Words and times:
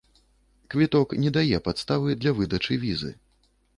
Квіток 0.73 1.13
не 1.23 1.31
дае 1.37 1.57
падставы 1.67 2.17
для 2.23 2.31
выдачы 2.41 2.73
візы. 2.87 3.11